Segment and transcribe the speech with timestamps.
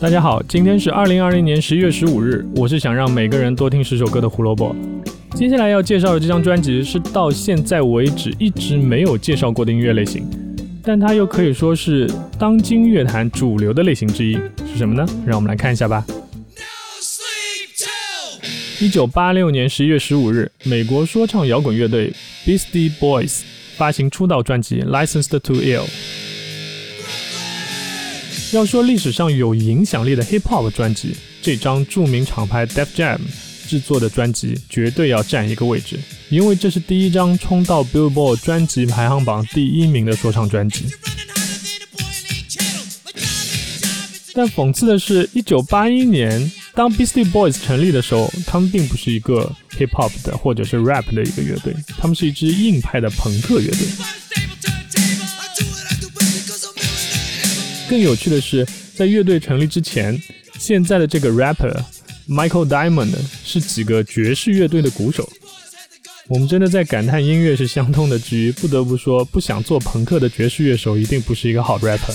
[0.00, 4.74] 大家好，今天是二零二零年十一月十五日，我是想让每个人多听十首歌的胡萝卜。
[5.34, 10.26] 接下来要介绍的这张专辑是到现在为止一直没有介绍过的音乐类型，
[10.82, 14.38] 但它又可以说是当今乐坛主流的类型之一，
[14.72, 15.06] 是什么呢？
[15.26, 16.02] 让我们来看一下吧。
[18.80, 22.10] 一九八六年十一月十五日，美国说唱摇滚乐队
[22.46, 23.42] Beastie Boys
[23.76, 25.84] 发行出道专辑《Licensed to Ill》。
[28.52, 33.18] 要说历史上有影响力的 Hip Hop 专辑，这张著名厂牌 Def Jam
[33.68, 35.98] 制作的专辑绝对要占一个位置，
[36.30, 40.86] 因为这是第一张冲到 Billboard 专辑排行榜第一名的说唱专辑。
[44.32, 46.50] 但讽刺的是，一九八一年。
[46.72, 53.80] 当 Beastie Boys 成立的时候，他们并不是一个 hip hop 的或者是 rap 的一个乐队，他们是一支硬派的朋克乐队。
[57.90, 60.16] 更有趣的是，在乐队成立之前，
[60.60, 61.76] 现在的这个 rapper
[62.28, 63.10] Michael Diamond
[63.44, 65.28] 是几个爵士乐队的鼓手。
[66.28, 72.14] 我们真的在感叹音乐是相通的之余，不得不说，不想做朋克的爵士乐手一定不是一个好 rapper。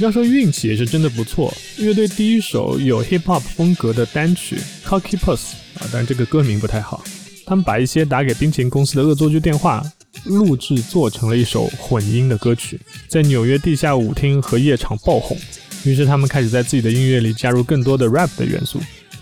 [0.00, 7.04] 要说运气也是真的不错，乐队第一首有 hip hop 风格的单曲 Cocky Puss 啊，但这个歌名不太好。
[7.46, 9.80] 他们把一些打给冰淇淋公司的恶作剧电话
[10.24, 15.36] 录制做成了一首混音的歌曲，在纽约地下舞厅和夜场爆红。
[15.84, 18.80] 于是他们开始在自己的音乐里加入更多的 rap 的元素。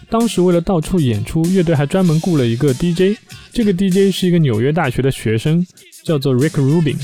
[0.08, 3.18] 当时为了到处演出，乐队还专门雇了一个 DJ，
[3.52, 5.66] 这个 DJ 是一个纽约大学的学生，
[6.04, 6.96] 叫做 Rick Rubin。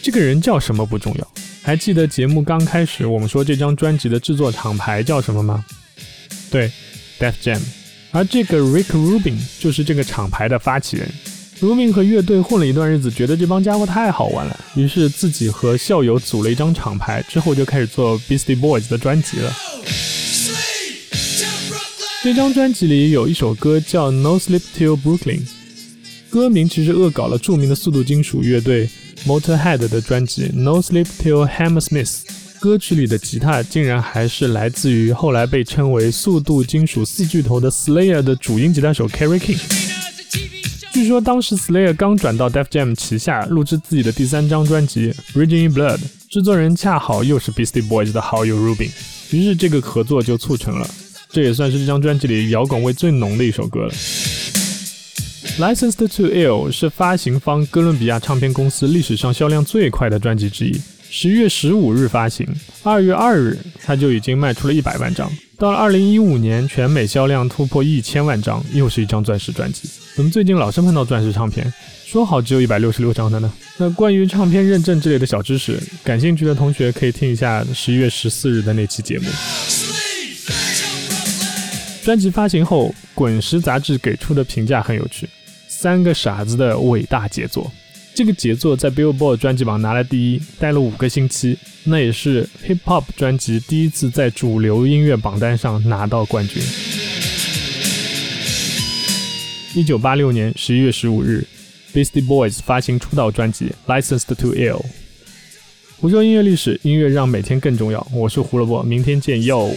[0.00, 1.32] 这个人叫什么不重要。
[1.62, 5.64] 还记得节目刚开始我们说这张专辑的制作厂牌叫什么吗？
[6.50, 6.70] 对
[7.18, 7.60] ，Death Jam。
[8.12, 11.08] 而这个 Rick Rubin 就是这个厂牌的发起人。
[11.62, 19.54] Rubin 和乐队混了一段日子，觉得这帮家伙太好玩了，于是自己和校友组了一张厂牌，之后就开始做 Beastie Boys 的专辑了。
[22.24, 25.42] 这张专辑里有一首歌叫 No Sleep Till Brooklyn，
[26.30, 28.90] 歌名其实恶搞了著名的速度金属乐队。
[29.24, 32.10] Motorhead 的专辑《No Sleep Till Hammersmith》
[32.58, 39.81] 歌曲里的吉他竟然还是来自于后来被称为速度金属四巨头的 Slayer 的主音吉他手 Kerry King。
[40.92, 45.96] 据说当时 Slayer 刚转到 Def Jam 旗下录制自己的第三张专辑《Raging in Blood》，
[46.28, 48.90] 制作人恰好又是 Beastie Boys 的好友 Rubin，
[49.30, 50.86] 于是这个合作就促成了。
[51.30, 53.94] 这也算是这张专辑里摇滚味最浓的一首歌了。
[55.58, 60.78] Licensed to Ill 是发行方哥伦比亚唱片公司历史上销量最快的专辑之一。
[61.08, 62.46] 十月十五日发行，
[62.82, 65.30] 二月二日它就已经卖出了一百万张。
[65.62, 69.88] 到了二零一五年，全美销量突破一千万张，又是一张钻石专辑。
[70.16, 71.72] 怎么最近老是碰到钻石唱片？
[72.04, 73.52] 说好只有一百六十六张的呢？
[73.76, 79.26] 那关于唱片认证之类的小知识，感兴趣的同学可以听一下十一月十四日的那期节目。
[82.02, 85.28] 专辑发行后，《滚石》杂志给出的评价很有趣。
[85.68, 87.70] 三个傻子的伟大杰作，
[88.14, 96.62] 这个杰作在 Billboard 专辑榜拿了第一，待了五个星期，那也是 Hip Hop 专辑第一次在主流音乐榜单上拿到冠军。
[99.74, 101.46] 一九八六年十一月十五日
[101.94, 104.82] ，Beastie Boys 发行出道专辑《Licensed to Ill》。
[105.96, 108.06] 胡说音乐历史，音乐让每天更重要。
[108.12, 109.74] 我是胡萝卜，明天见，哟。